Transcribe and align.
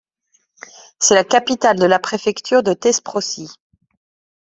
C'est 0.97 1.13
la 1.13 1.23
capitale 1.23 1.77
de 1.77 1.85
la 1.85 1.99
préfecture 1.99 2.63
de 2.63 2.73
Thesprotie. 2.73 3.51